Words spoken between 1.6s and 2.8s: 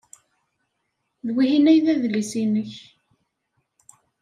ay d adlis-nnek.